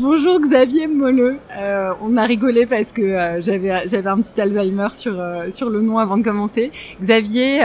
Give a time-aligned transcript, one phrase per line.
[0.00, 1.36] Bonjour Xavier Molleux.
[1.54, 5.82] Euh, on a rigolé parce que euh, j'avais un petit Alzheimer sur euh, sur le
[5.82, 6.72] nom avant de commencer.
[7.02, 7.60] Xavier,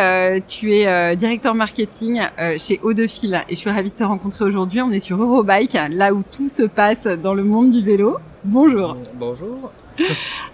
[0.45, 2.21] tu es directeur marketing
[2.57, 4.81] chez Eau de Fil et je suis ravie de te rencontrer aujourd'hui.
[4.81, 8.17] On est sur Eurobike, là où tout se passe dans le monde du vélo.
[8.45, 8.95] Bonjour.
[9.15, 9.71] Bonjour.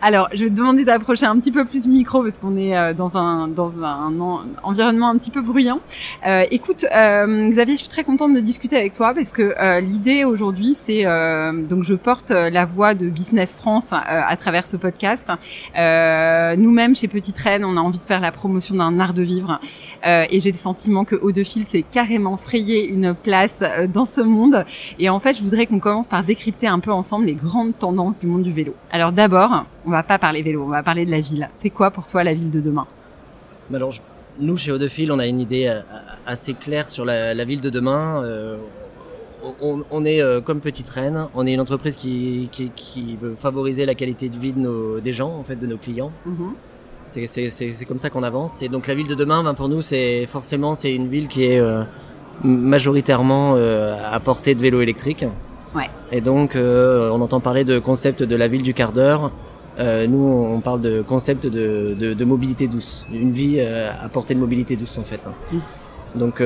[0.01, 2.77] Alors, je vais te demander d'approcher un petit peu plus le micro parce qu'on est
[2.77, 4.13] euh, dans un dans un,
[4.63, 5.79] environnement un petit peu bruyant.
[6.25, 10.23] Euh, écoute, euh, Xavier, je suis très contente de discuter avec toi parce que l'idée
[10.23, 11.03] aujourd'hui, c'est
[11.69, 15.27] donc je porte la voix de Business France à travers ce podcast.
[15.75, 19.59] Nous-mêmes chez Petite Reine, on a envie de faire la promotion d'un art de vivre
[20.03, 23.59] et j'ai le sentiment que Haut de Fil s'est carrément frayé une place
[23.93, 24.65] dans ce monde.
[24.99, 28.17] Et en fait, je voudrais qu'on commence par décrypter un peu ensemble les grandes tendances
[28.19, 28.73] du monde du vélo.
[28.91, 31.49] Alors d'abord on va pas parler vélo, on va parler de la ville.
[31.53, 32.87] C'est quoi pour toi la ville de demain?
[33.73, 33.93] Alors,
[34.39, 35.81] nous, chez Eau-de-Fil, on a une idée euh,
[36.25, 38.23] assez claire sur la, ville de demain.
[38.23, 38.57] Euh,
[39.61, 42.49] on, est euh, comme Petite Reine, on est une entreprise qui,
[43.19, 46.11] veut favoriser la qualité de vie de nos, des gens, en fait, de nos clients.
[46.25, 46.53] Mhm.
[47.05, 48.61] C'est comme ça qu'on avance.
[48.61, 51.43] Et donc la ville de demain, ben, pour nous, c'est forcément c'est une ville qui
[51.43, 51.61] est
[52.43, 54.79] majoritairement à portée de vélo
[55.73, 55.89] électrique.
[56.11, 59.31] Et donc, euh, on entend parler de concept de la ville du quart d'heure.
[59.79, 64.33] Euh, nous, on parle de concept de, de, mobilité douce, une vie euh, à portée
[64.33, 65.27] de mobilité douce en fait.
[65.51, 66.19] Mm.
[66.19, 66.43] Donc,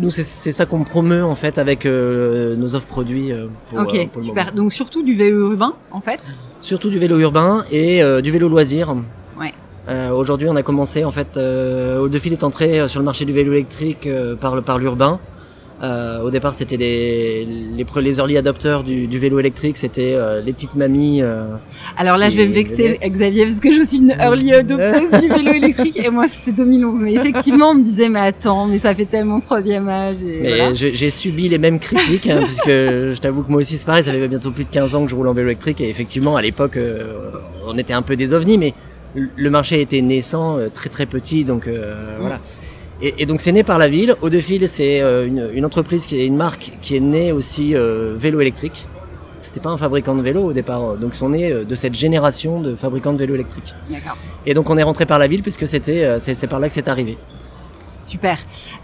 [0.00, 3.32] nous, c'est ça qu'on promeut en fait avec nos offres produits.
[3.70, 4.52] Pour, ok, super.
[4.52, 6.38] Donc surtout du vélo urbain en fait.
[6.60, 8.96] Surtout du vélo urbain et du vélo loisir.
[9.38, 9.54] Ouais.
[10.10, 11.36] Aujourd'hui, on a commencé en fait.
[11.38, 14.08] au fil est entré sur le marché du vélo électrique
[14.40, 15.20] par par l'urbain.
[15.82, 20.40] Euh, au départ, c'était les, les, les, early adopters du, du vélo électrique, c'était euh,
[20.40, 21.20] les petites mamies.
[21.20, 21.56] Euh,
[21.96, 25.28] Alors là, je vais me vexer, Xavier, parce que je suis une early adopter du
[25.28, 26.98] vélo électrique et moi, c'était 2011.
[27.00, 30.22] Mais effectivement, on me disait, mais attends, mais ça fait tellement troisième âge.
[30.22, 33.86] Et mais j'ai subi les mêmes critiques, hein, puisque je t'avoue que moi aussi, c'est
[33.86, 35.88] pareil, ça fait bientôt plus de 15 ans que je roule en vélo électrique et
[35.88, 37.30] effectivement, à l'époque, euh,
[37.66, 38.74] on était un peu des ovnis, mais
[39.14, 41.68] le marché était naissant, très très petit, donc
[42.20, 42.40] voilà.
[43.04, 44.16] Et, donc c'est né par la ville.
[44.22, 48.14] Au fil, c'est euh, une, entreprise qui est une marque qui est née aussi euh,
[48.16, 48.86] vélo électrique.
[49.40, 51.92] C'était pas un fabricant de vélo au départ, donc ils sont nés euh, de cette
[51.92, 53.74] génération de fabricants de vélo électriques.
[54.46, 56.88] Et donc on est rentré par la ville puisque c'était c'est par là que c'est
[56.88, 57.18] arrivé.
[58.04, 58.38] Super.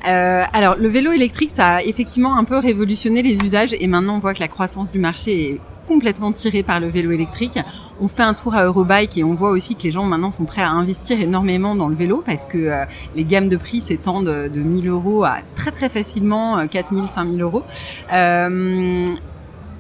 [0.09, 4.17] Euh, alors le vélo électrique, ça a effectivement un peu révolutionné les usages et maintenant
[4.17, 7.59] on voit que la croissance du marché est complètement tirée par le vélo électrique.
[8.01, 10.45] On fait un tour à Eurobike et on voit aussi que les gens maintenant sont
[10.45, 12.85] prêts à investir énormément dans le vélo parce que euh,
[13.17, 17.43] les gammes de prix s'étendent de 1000 euros à très très facilement 4000, euh, 5000
[17.43, 17.65] euros.
[18.13, 19.05] Euh,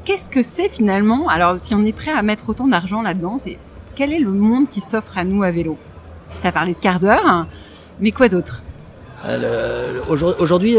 [0.05, 1.29] Qu'est-ce que c'est finalement?
[1.29, 3.37] Alors si on est prêt à mettre autant d'argent là-dedans,
[3.95, 5.79] quel est le monde qui s'offre à nous à vélo?
[6.41, 7.47] Tu as parlé de quart d'heure,
[8.01, 8.65] mais quoi d'autre?
[10.09, 10.75] Aujourd'hui,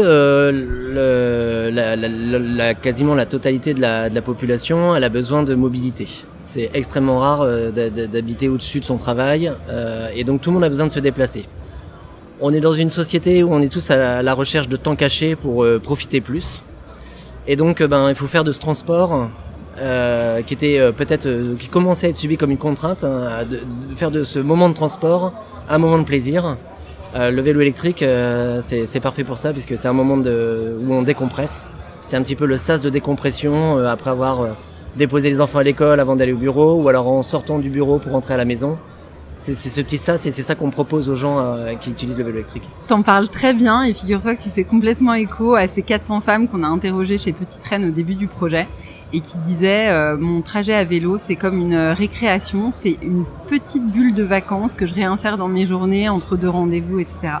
[2.82, 6.08] quasiment la totalité de la, population, a besoin de mobilité.
[6.44, 10.64] C'est extrêmement rare euh, d'habiter au-dessus de son travail, euh, et donc tout le monde
[10.64, 11.44] a besoin de se déplacer.
[12.40, 15.36] On est dans une société où on est tous à la recherche de temps caché
[15.36, 16.62] pour euh, profiter plus,
[17.46, 19.30] et donc ben il faut faire de ce transport
[20.46, 23.60] qui était peut-être qui commençait à être subi comme une contrainte, hein, de,
[23.96, 25.32] faire de ce moment de transport
[25.70, 26.58] un moment de plaisir
[27.14, 31.68] le vélo électrique, euh, c'est parfait pour ça, puisque c'est un moment où on décompresse.
[32.02, 34.56] C'est un petit peu le sas de décompression euh, après avoir
[34.96, 37.98] déposé les enfants à l'école avant d'aller au bureau, ou alors en sortant du bureau
[37.98, 38.78] pour rentrer à la maison.
[39.38, 42.36] C'est ce petit sas et c'est ça qu'on propose aux gens qui utilisent le vélo
[42.36, 42.70] électrique.
[42.86, 46.46] T'en parles très bien et figure-toi que tu fais complètement écho à ces 400 femmes
[46.46, 48.68] qu'on a interrogées chez Petite Reine au début du projet
[49.12, 53.86] et qui disait euh, mon trajet à vélo c'est comme une récréation, c'est une petite
[53.86, 57.34] bulle de vacances que je réinsère dans mes journées entre deux rendez-vous, etc.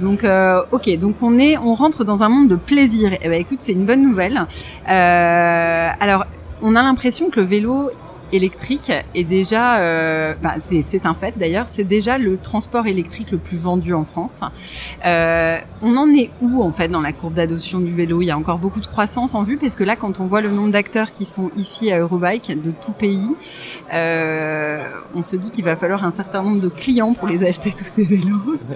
[0.00, 3.12] Donc euh, ok, donc on est, on rentre dans un monde de plaisir.
[3.20, 4.46] Eh ben écoute, c'est une bonne nouvelle.
[4.88, 6.26] Euh, alors
[6.62, 7.90] on a l'impression que le vélo
[8.32, 13.38] électrique est déjà, euh, bah, c'est un fait d'ailleurs, c'est déjà le transport électrique le
[13.38, 14.40] plus vendu en France.
[15.04, 18.22] Euh, on en est où en fait dans la courbe d'adoption du vélo?
[18.22, 20.40] Il y a encore beaucoup de croissance en vue parce que là, quand on voit
[20.40, 23.34] le nombre d'acteurs qui sont ici à Eurobike de tout pays,
[23.92, 24.82] euh,
[25.14, 27.84] on se dit qu'il va falloir un certain nombre de clients pour les acheter tous
[27.84, 28.56] ces vélos.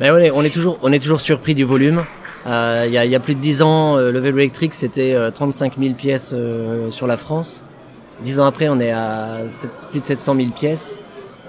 [0.00, 2.04] Ben ouais, on est toujours, on est toujours surpris du volume.
[2.46, 5.16] Euh, il y, a, y, a, plus de 10 ans, euh, le vélo électrique c'était
[5.34, 6.32] 35 000 pièces
[6.90, 7.64] sur la France.
[8.22, 9.38] Dix ans après, on est à
[9.90, 11.00] plus de 700 000 pièces.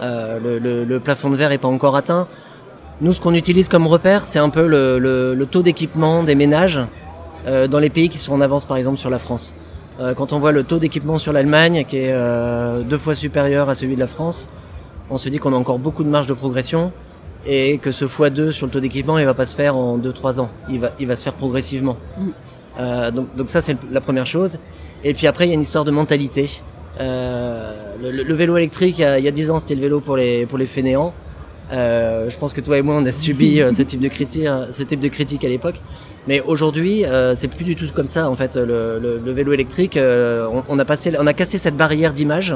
[0.01, 2.27] Le, le, le, plafond de verre est pas encore atteint.
[3.01, 6.79] Nous, ce qu'on utilise comme repère, c'est un peu le, le taux d'équipement des ménages
[7.45, 9.55] dans les pays qui sont en avance, par exemple, sur la France.
[9.99, 13.67] Euh, quand on voit le taux d'équipement sur l'Allemagne, qui est euh, deux fois supérieur
[13.67, 14.47] à celui de la France,
[15.09, 16.93] on se dit qu'on a encore beaucoup de marge de progression
[17.45, 20.39] et que ce x2 sur le taux d'équipement, il va pas se faire en 2-3
[20.39, 20.49] ans.
[20.69, 21.97] Il va, il va se faire progressivement.
[22.17, 22.27] Mm.
[22.79, 24.59] Euh, donc, donc ça, c'est la première chose.
[25.03, 26.49] Et puis après, il y a une histoire de mentalité.
[26.99, 29.81] Euh, le, le, vélo électrique, il y, a, il y a 10 ans, c'était le
[29.81, 31.13] vélo pour les, pour les fainéants.
[31.71, 34.47] Euh, je pense que toi et moi, on a subi euh, ce type de critique,
[34.71, 35.79] ce type de critique à l'époque.
[36.27, 38.29] Mais aujourd'hui, euh, c'est plus du tout comme ça.
[38.29, 41.57] En fait, le, le, le vélo électrique, euh, on, on, a passé, on a cassé
[41.57, 42.55] cette barrière d'image,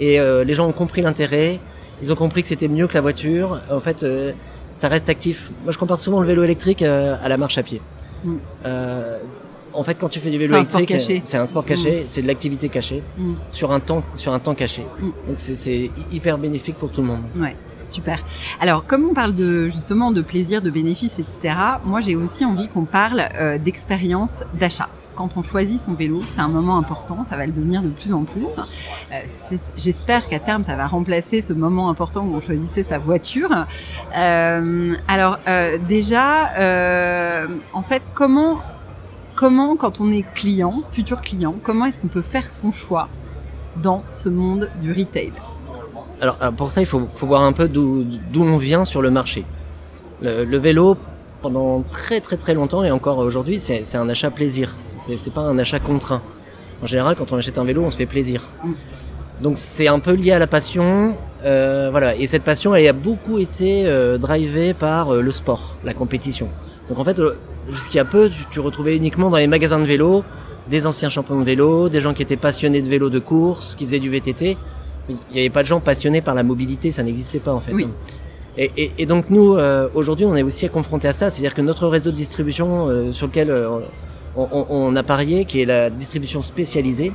[0.00, 1.60] et les gens ont compris l'intérêt.
[2.02, 3.62] Ils ont compris que c'était mieux que la voiture.
[3.70, 4.04] En fait,
[4.72, 5.52] ça reste actif.
[5.62, 7.80] Moi, je compare souvent le vélo électrique à la marche à pied.
[8.24, 8.38] Mm.
[9.74, 10.94] En fait, quand tu fais du vélo électrique,
[11.24, 12.04] c'est un sport caché, mm.
[12.06, 13.34] c'est de l'activité cachée mm.
[13.50, 14.86] sur un temps, sur un temps caché.
[15.28, 17.22] Donc c'est hyper bénéfique pour tout le monde.
[17.38, 17.56] Ouais.
[17.86, 18.24] Super.
[18.60, 21.54] Alors, comme on parle de justement de plaisir, de bénéfices, etc.,
[21.84, 26.40] moi j'ai aussi envie qu'on parle euh, d'expérience d'achat quand on choisit son vélo, c'est
[26.40, 28.58] un moment important, ça va le devenir de plus en plus.
[29.12, 33.66] Euh, J'espère qu'à terme, ça va remplacer ce moment important où on choisissait sa voiture.
[34.16, 38.60] Euh, alors euh, déjà, euh, en fait, comment,
[39.34, 43.08] comment quand on est client, futur client, comment est-ce qu'on peut faire son choix
[43.82, 45.32] dans ce monde du retail?
[46.20, 49.10] Alors euh, pour ça, il faut, faut voir un peu d'où on vient sur le
[49.10, 49.44] marché.
[50.22, 50.96] Le, le, vélo,
[51.42, 54.74] pendant très très très longtemps et encore aujourd'hui, c'est un achat plaisir.
[54.78, 56.22] C'est pas un achat contraint.
[56.82, 58.50] En général, quand on achète un vélo, on se fait plaisir.
[58.62, 58.72] Mm.
[59.42, 62.14] Donc c'est un peu lié à la passion, euh, voilà.
[62.16, 66.48] Et cette passion, elle a beaucoup été euh, drivée par euh, le sport, la compétition.
[66.88, 67.20] Donc en fait,
[67.70, 70.24] jusqu'à peu, tu, tu, retrouvais uniquement dans les magasins de vélo
[70.68, 73.84] des anciens champions de vélo, des gens qui étaient passionnés de vélo de course, qui
[73.84, 74.56] faisaient du VTT.
[75.08, 77.72] Il n'y avait pas de gens passionnés par la mobilité, ça n'existait pas en fait.
[77.72, 77.86] Oui.
[78.56, 81.60] Et, et, et, donc nous, euh, aujourd'hui, on est aussi confronté à ça, c'est-à-dire que
[81.60, 83.80] notre réseau de distribution euh, sur lequel euh,
[84.36, 87.12] on, on, on, a parié, qui est la distribution spécialisée,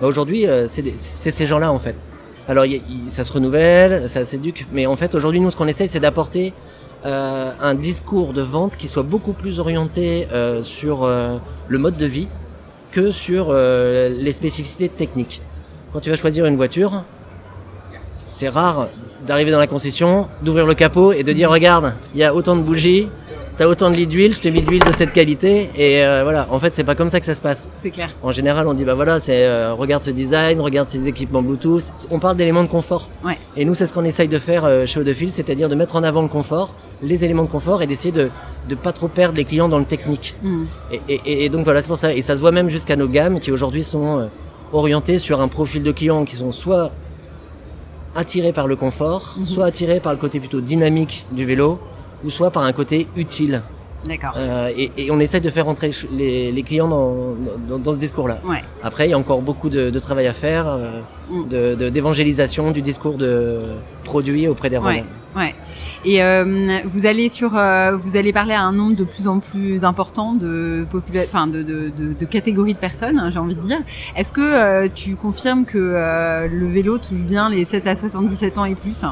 [0.00, 2.06] bah aujourd'hui, euh, c'est ces gens-là en fait.
[2.48, 5.68] Alors y, y, ça se renouvelle, ça s'éduque, mais en fait aujourd'hui, nous, ce qu'on
[5.68, 6.54] essaie, c'est d'apporter
[7.04, 10.26] un discours de vente qui soit beaucoup plus orienté
[10.62, 12.28] sur le mode de vie
[12.92, 15.42] que sur les spécificités techniques.
[15.92, 17.04] Quand tu vas choisir une voiture,
[18.08, 18.88] c'est rare
[19.26, 22.56] d'arriver dans la concession, d'ouvrir le capot et de dire regarde, il y a autant
[22.56, 23.08] de bougies,
[23.58, 26.22] t'as autant de litres d'huile, je t'ai mis de l'huile de cette qualité et euh,
[26.22, 26.46] voilà.
[26.50, 27.68] En fait, c'est pas comme ça que ça se passe.
[27.82, 28.14] C'est clair.
[28.22, 31.82] En général, on dit bah voilà, c'est euh, regarde ce design, regarde ces équipements Bluetooth.
[32.10, 33.10] On parle d'éléments de confort.
[33.24, 33.36] Ouais.
[33.56, 36.04] Et nous, c'est ce qu'on essaye de faire euh, chez Odefil, c'est-à-dire de mettre en
[36.04, 36.72] avant le confort,
[37.02, 38.30] les éléments de confort et d'essayer de
[38.68, 40.36] de pas trop perdre les clients dans le technique.
[40.42, 40.64] Mm.
[40.92, 42.14] Et, et, et, donc voilà, c'est pour ça.
[42.14, 44.26] Et ça se voit même jusqu'à nos gammes qui aujourd'hui sont euh,
[44.74, 46.92] orientées sur un profil de clients qui sont soit
[48.14, 49.44] attiré par le confort, Mhm.
[49.44, 51.78] soit attiré par le côté plutôt dynamique du vélo,
[52.24, 53.62] ou soit par un côté utile.
[54.06, 54.32] D'accord.
[54.36, 57.34] Euh, et, et on essaie de faire entrer les, les clients dans,
[57.68, 58.40] dans, dans ce discours-là.
[58.46, 58.62] Ouais.
[58.82, 61.00] Après, il y a encore beaucoup de, de travail à faire, euh,
[61.30, 61.48] Mm.
[61.48, 63.58] de- de- d'évangélisation du discours de
[64.04, 65.04] produit auprès des Ouais.
[65.36, 65.54] Ouais.
[66.06, 69.40] Et euh, vous allez sur, euh, vous allez parler à un nombre de plus en
[69.40, 70.86] plus important de
[71.26, 71.46] enfin
[72.24, 73.78] catégories de personnes, hein, j'ai envie de dire.
[74.16, 75.78] Est-ce que tu confirmes que
[76.50, 79.04] le vélo touche bien les 7 à 77 ans et plus?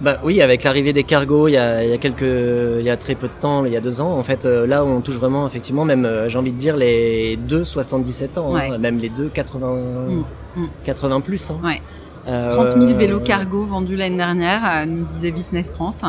[0.00, 2.90] Bah oui, avec l'arrivée des cargos, il y a, il y a quelques, il y
[2.90, 5.00] a très peu de temps, il y a deux ans, en fait, euh, là on
[5.00, 8.98] touche vraiment effectivement, même, euh, j'ai envie de dire les deux 77 ans, hein, même
[8.98, 9.74] les deux 80,
[10.08, 10.24] Mm,
[10.62, 10.68] mm.
[10.84, 11.50] 80 plus.
[11.50, 11.60] Hein.
[11.64, 11.82] Ouais.
[12.28, 16.02] Euh, 30 000 vélos cargo vendus l'année dernière, euh, nous disait Business France.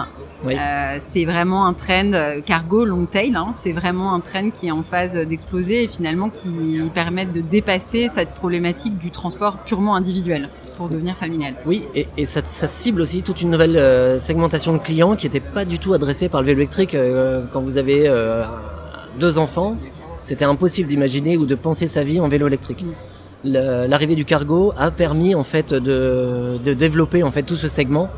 [0.45, 0.55] Oui.
[0.55, 3.35] Euh, c'est vraiment un trend euh, cargo long tail.
[3.35, 7.41] Hein, c'est vraiment un trend qui est en phase d'exploser et finalement qui permet de
[7.41, 10.49] dépasser cette problématique du transport purement individuel
[10.79, 11.55] pour devenir familial.
[11.65, 15.25] Oui, et, et ça, ça cible aussi toute une nouvelle euh, segmentation de clients qui
[15.25, 18.45] n'était pas du tout adressée par le vélo électrique euh, quand vous avez euh,
[19.19, 19.75] deux enfants.
[20.23, 22.83] C'était impossible d'imaginer ou de penser sa vie en vélo électrique.
[22.83, 22.93] Mm.
[23.43, 28.09] L'arrivée du cargo a permis en fait de, de développer en fait tout ce segment.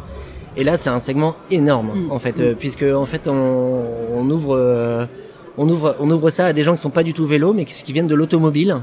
[0.58, 2.12] Et là, c'est un segment énorme Mm.
[2.12, 2.42] en fait, Mm.
[2.44, 3.84] euh, puisque en fait on,
[4.16, 5.06] on ouvre euh,
[5.58, 7.66] on ouvre on ouvre ça à des gens qui sont pas du tout vélo, mais
[7.66, 8.78] qui, qui viennent de l'automobile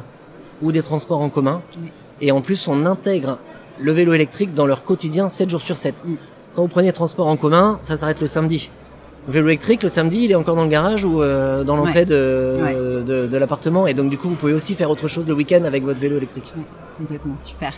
[0.62, 1.61] ou des transports en commun.
[1.83, 1.90] Oui.
[2.21, 3.38] Et en plus, on intègre
[3.80, 6.04] le vélo électrique dans leur quotidien 7 jours sur 7.
[6.07, 6.14] Mm.
[6.54, 8.71] Quand vous prenez transport en commun, ça s'arrête le samedi.
[9.26, 12.04] Vélo électrique le samedi, il est encore dans le garage ou euh, dans l'entrée Ouais.
[12.06, 12.75] de, Ouais.
[13.04, 13.87] de, de l'appartement.
[13.87, 16.16] Et donc du coup, vous pouvez aussi faire autre chose le week-end avec votre vélo
[16.18, 16.52] électrique.
[16.96, 17.72] Complètement, super.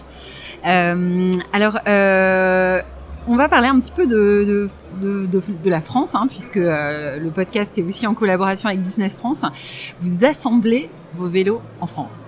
[0.66, 2.80] Euh, alors, euh,
[3.26, 4.68] on va parler un petit peu de,
[5.00, 9.42] de, la France, hein, puisque le podcast est aussi en collaboration avec Business France.
[10.00, 12.25] Vous assemblez vos vélos en France.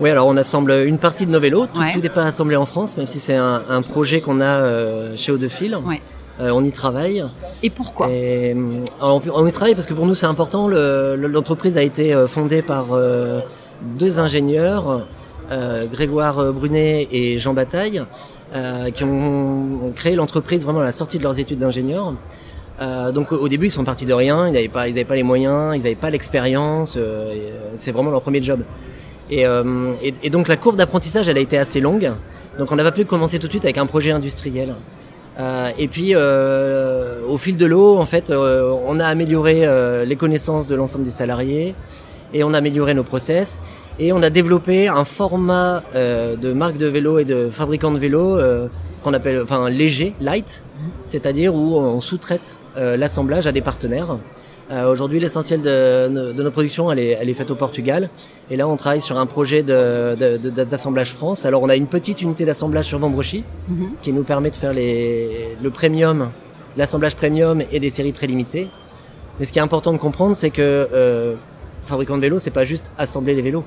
[0.00, 1.66] Oui, alors on assemble une partie de nos vélos.
[1.66, 1.96] Tout Ouais.
[1.96, 5.32] n'est pas assemblé en France, même si c'est un, un projet qu'on a euh, chez
[5.32, 5.76] Eau de Fil.
[5.84, 6.00] Ouais.
[6.40, 7.24] Euh, on y travaille.
[7.62, 8.08] Et pourquoi?
[8.10, 10.68] Et, euh, on, on y travaille parce que pour nous c'est important.
[10.68, 13.40] Le- le- L'entreprise a été euh, fondée par euh,
[13.98, 15.08] deux ingénieurs,
[15.50, 18.02] euh, Grégoire Brunet et Jean Bataille,
[18.94, 22.14] qui ont, ont créé l'entreprise vraiment à la sortie de leurs études d'ingénieur.
[23.12, 25.22] Donc au début ils sont partis de rien, ils n'avaient pas, ils avaient pas les
[25.24, 26.96] moyens, ils n'avaient pas l'expérience.
[27.76, 28.60] c'est vraiment leur premier job.
[29.30, 32.10] Et, et, et donc la courbe d'apprentissage elle a été assez longue.
[32.58, 34.76] Donc on n'a pas pu commencer tout de suite avec un projet industriel.
[35.38, 39.66] Euh, et puis, euh, au fil de l'eau, en fait, euh, on a amélioré
[40.04, 41.74] les connaissances de l'ensemble des salariés
[42.34, 43.60] et on a amélioré nos process
[43.98, 48.38] et on a développé un format de marque de vélo et de fabricant de vélo
[49.02, 50.62] qu'on appelle, enfin, léger, light,
[51.06, 54.18] c'est-à-dire où on sous-traite l'assemblage à des partenaires.
[54.70, 58.10] Euh, Aujourd'hui, l'essentiel de, de nos productions, elle est, elle est faite au Portugal.
[58.50, 61.46] Et là, on travaille sur un projet de- de- de- d'assemblage France.
[61.46, 63.88] Alors, on a une petite unité d'assemblage sur Vambrochy Mhm.
[64.02, 66.30] qui nous permet de faire les, le premium,
[66.76, 68.68] l'assemblage premium et des séries très limitées.
[69.38, 70.60] Mais ce qui est important de comprendre, c'est que
[70.92, 71.34] euh,
[71.86, 73.64] fabricant de vélos, c'est pas juste assembler les vélos.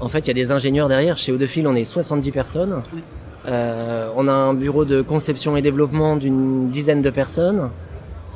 [0.00, 1.18] En fait, il y a des ingénieurs derrière.
[1.18, 2.82] Chez Eau-de-Fil, on est 70 personnes.
[2.94, 3.02] Oui.
[3.46, 7.70] Euh, on a un bureau de conception et développement d'une dizaine de personnes.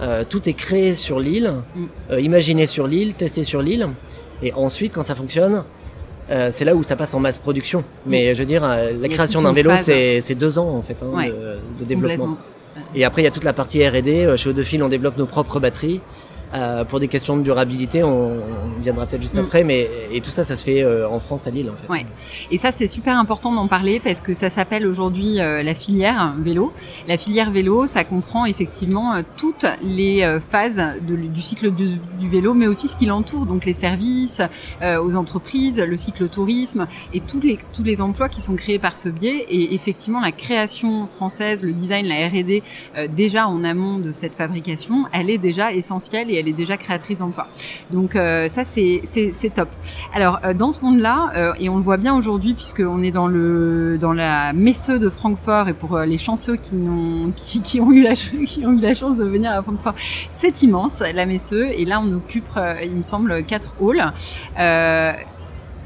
[0.02, 1.84] Euh, tout est créé sur l'île, Mm.
[2.10, 3.88] euh, imaginé sur l'île, testé sur l'île.
[4.42, 5.62] Et ensuite, quand ça fonctionne,
[6.30, 7.84] euh, c'est là où ça passe en masse production.
[8.06, 11.30] Mais je veux dire, la création d'un vélo, c'est deux ans en fait hein, Ouais.
[11.30, 12.36] de, de développement.
[12.94, 14.32] Et après, il y a toute la partie R&D.
[14.36, 16.00] Chez Eau-de-Fil, on développe nos propres batteries.
[16.54, 19.40] Euh, pour des questions de durabilité, on, on viendra peut-être juste Mm.
[19.44, 21.88] après, mais et tout ça, ça se fait euh, en France à Lille en fait.
[21.88, 22.04] Ouais.
[22.50, 26.34] Et ça, c'est super important d'en parler parce que ça s'appelle aujourd'hui euh, la filière
[26.38, 26.72] vélo.
[27.08, 30.76] La filière vélo, ça comprend effectivement toutes les phases
[31.08, 31.86] de- du cycle du,
[32.18, 34.40] du vélo, mais aussi ce qui l'entoure, donc les services
[34.82, 38.96] aux entreprises, le cycle tourisme et tous les tous les emplois qui sont créés par
[38.96, 39.46] ce biais.
[39.48, 42.62] Et effectivement, la création française, le design, la R&D,
[43.16, 47.18] déjà en amont de cette fabrication, elle est déjà essentielle et elle est déjà créatrice
[47.20, 47.46] d'emplois.
[47.90, 49.02] Donc euh, ça, c'est
[49.54, 49.68] top.
[50.14, 53.26] Alors euh, dans ce monde-là, euh, et on le voit bien aujourd'hui puisqu'on est dans
[53.26, 58.32] le dans la Messe de Francfort et pour les chanceux qui ont eu la ch-
[58.46, 59.94] qui ont eu la chance de venir à Francfort,
[60.30, 62.50] c'est immense la Messe et là on occupe,
[62.82, 64.12] il me semble, quatre halls.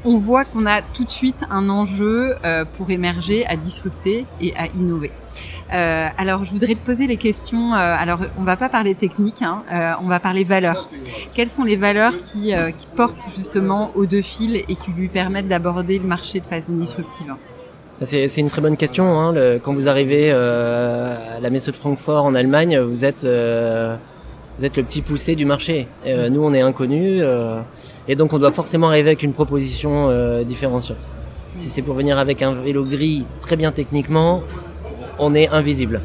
[0.05, 2.35] On voit qu'on a tout de suite un enjeu
[2.77, 5.11] pour émerger, à disrupter et à innover.
[5.73, 7.73] Euh, alors, je voudrais te poser les questions.
[7.73, 10.89] euh, alors, on va pas parler technique, hein, euh, on va parler valeurs.
[11.33, 15.47] Quelles sont les valeurs qui, qui portent justement au deux fils et qui lui permettent
[15.49, 17.33] d'aborder le marché de façon disruptive?
[18.01, 19.05] C'est une très bonne question.
[19.19, 19.33] Hein.
[19.33, 23.25] Le- quand vous arrivez à la Messe de Francfort en Allemagne, vous êtes
[24.57, 25.87] vous êtes le petit poussé du marché.
[26.05, 27.61] Euh, nous, on est inconnus, euh,
[28.07, 31.07] et donc on doit forcément arriver avec une proposition euh, différenciante.
[31.53, 34.41] Si c'est pour venir avec un vélo gris très bien techniquement,
[35.19, 36.01] on est invisible.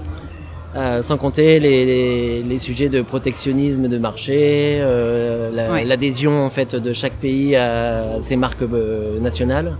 [0.74, 5.84] Euh, sans compter les, les, les sujets de protectionnisme de marché, euh, la- Ouais.
[5.84, 9.76] l'adhésion en fait de chaque pays à ses marques euh, nationales.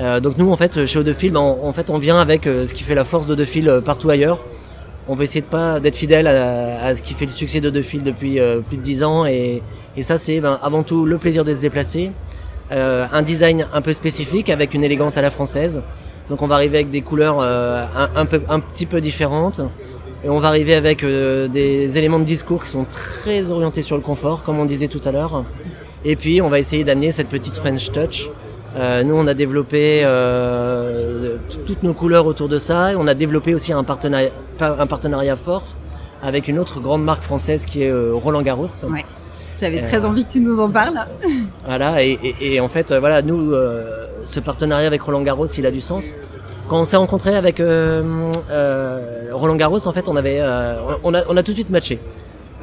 [0.00, 2.66] Euh, donc nous en fait chez Eau-de-Fil, ben, on- en fait on vient avec euh,
[2.66, 4.44] ce qui fait la force d'Eau-de-Fil euh, partout ailleurs.
[5.08, 8.02] On va essayer de pas d'être fidèle à, à ce qui fait le succès d'Eau-de-Fil
[8.02, 9.62] depuis euh, plus de 10 ans et,
[9.96, 12.10] et ça c'est ben, avant tout le plaisir de se déplacer,
[12.72, 15.82] euh, un design un peu spécifique avec une élégance à la française.
[16.30, 19.60] Donc on va arriver avec des couleurs euh, un, un peu un petit peu différentes
[20.24, 23.96] et on va arriver avec euh, des éléments de discours qui sont très orientés sur
[23.96, 25.44] le confort comme on disait tout à l'heure.
[26.04, 28.28] Et puis on va essayer d'amener cette petite French touch
[28.78, 32.92] euh, nous, on a développé euh, toutes nos couleurs autour de ça.
[32.92, 34.28] Et on a développé aussi un partenariat,
[34.60, 35.64] un partenariat fort
[36.22, 38.66] avec une autre grande marque française qui est Roland Garros.
[38.90, 39.04] Ouais.
[39.58, 40.98] J'avais Euh, très envie que tu nous en parles.
[41.66, 42.02] Voilà.
[42.04, 45.70] Et, et- et en fait, voilà, nous, euh, ce partenariat avec Roland Garros, il a
[45.70, 46.12] du sens.
[46.68, 48.02] Quand on s'est rencontré avec euh,
[48.50, 51.70] euh, Roland Garros, en fait, on avait, euh, on a, on a tout de suite
[51.70, 52.00] matché.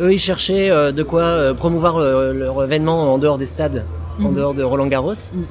[0.01, 3.85] Eux, ils cherchaient de quoi promouvoir leur événement en dehors des stades,
[4.19, 4.33] en Mhm.
[4.33, 5.13] dehors de Roland Garros.
[5.33, 5.45] Mhm.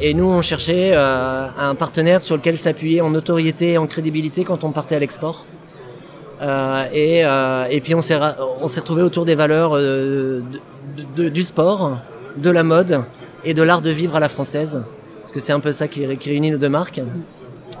[0.00, 4.70] Et nous, on cherchait un partenaire sur lequel s'appuyer en notoriété, en crédibilité quand on
[4.70, 5.46] partait à l'export.
[6.40, 8.16] Euh, et, euh, et puis on s'est
[8.60, 10.40] on s'est retrouvé autour des valeurs euh,
[10.96, 11.98] de- de- du sport,
[12.36, 13.02] de la mode
[13.44, 14.82] et de l'art de vivre à la française,
[15.28, 17.02] parce que c'est un peu ça qui, ré- qui réunit nos deux marques.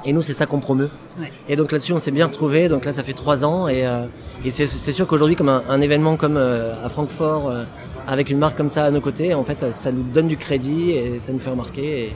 [0.04, 0.90] Et nous, c'est ça qu'on promeut.
[1.18, 1.32] Ouais.
[1.48, 2.68] Et donc là-dessus, on s'est bien retrouvés.
[2.68, 3.68] Donc là, ça fait trois ans.
[3.68, 4.04] Et, euh,
[4.44, 7.64] et c'est, sûr qu'aujourd'hui, comme un, un événement comme euh, à Francfort, euh,
[8.10, 10.36] avec une marque comme ça à nos côtés, en fait, ça, ça nous donne du
[10.38, 12.14] crédit et ça nous fait remarquer.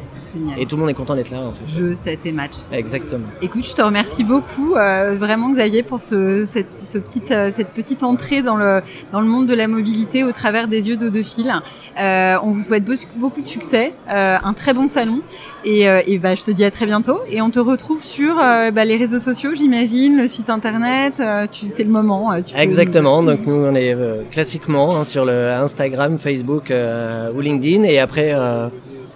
[0.57, 1.69] Et, et tout le monde est content d'être là, en fait.
[1.69, 2.55] Jeu, set et match.
[2.73, 3.27] Exactement.
[3.43, 7.69] Écoute, je te remercie beaucoup, euh, vraiment Xavier, pour ce, cette, ce petite, euh, cette
[7.69, 8.81] petite entrée dans le,
[9.13, 11.53] dans le monde de la mobilité au travers des yeux d'Audefil.
[12.01, 15.21] Euh, on vous souhaite beau- beaucoup de succès, euh, un très bon salon,
[15.65, 17.21] et, euh, et bah, je te dis à très bientôt.
[17.29, 21.15] Et on te retrouve sur euh, bah, les réseaux sociaux, j'imagine, le site internet.
[21.21, 22.33] euh, tu, c'est le moment.
[22.33, 23.23] euh, tu Exactement.
[23.23, 27.85] Donc nous, on est euh, classiquement hein, sur le Instagram, Facebook euh, ou LinkedIn.
[27.85, 28.69] Et après, euh,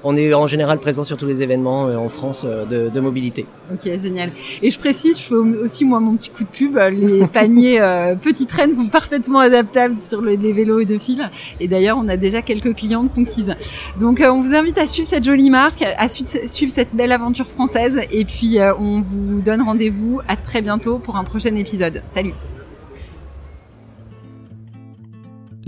[0.05, 3.00] on est en général présent sur tous les événements euh, en France euh, de, de
[3.00, 3.47] mobilité.
[3.73, 4.31] Ok, génial.
[4.62, 6.76] Et je précise, je fais aussi moi mon petit coup de pub.
[6.76, 11.29] Les paniers euh, petites traînes sont parfaitement adaptables sur le- les vélos et de fil.
[11.61, 13.55] Et d'ailleurs, on a déjà quelques clientes conquises.
[13.99, 17.12] Donc, euh, on vous invite à suivre cette jolie marque, à su- suivre cette belle
[17.12, 17.99] aventure française.
[18.11, 22.03] Et puis, euh, on vous donne rendez-vous à très bientôt pour un prochain épisode.
[22.09, 22.33] Salut.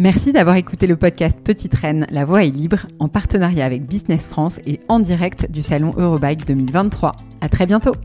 [0.00, 4.28] Merci d'avoir écouté le podcast Petite Reine, La Voix est libre, en partenariat avec Business
[4.28, 7.16] France et en direct du salon Eurobike 2023.
[7.40, 7.96] À très bientôt.